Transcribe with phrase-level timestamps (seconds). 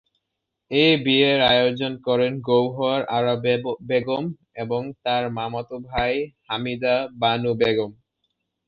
[0.71, 3.33] এই বিয়ের আয়োজন করেন গওহর আরা
[3.89, 4.23] বেগম
[4.55, 6.13] এবং তার মামাতো ভাই
[6.47, 7.91] হামিদা বানু বেগম।